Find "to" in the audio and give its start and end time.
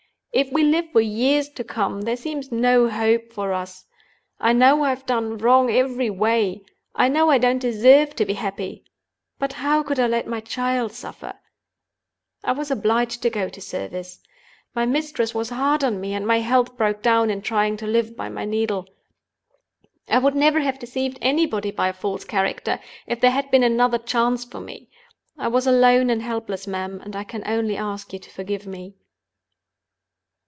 1.49-1.63, 8.15-8.23, 13.23-13.29, 13.49-13.59, 17.75-17.85, 28.19-28.29